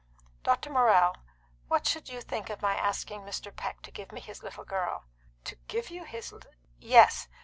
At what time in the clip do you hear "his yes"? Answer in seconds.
6.05-7.27